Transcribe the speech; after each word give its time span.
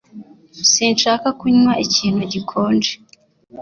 Sinshaka 0.71 1.27
kunywa 1.39 1.73
ikintu 1.85 2.21
gikonje 2.33 2.93